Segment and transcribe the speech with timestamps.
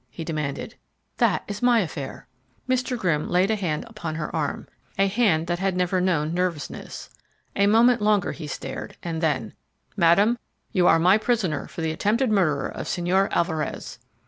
[0.09, 0.73] he demanded.
[1.17, 2.25] "That is my affair."
[2.67, 2.97] Mr.
[2.97, 7.11] Grimm laid a hand upon her arm, a hand that had never known nervousness.
[7.55, 9.53] A moment longer he stared, and then:
[9.95, 10.39] "Madam,
[10.71, 13.99] you are my prisoner for the attempted murder of Señor Alvarez!"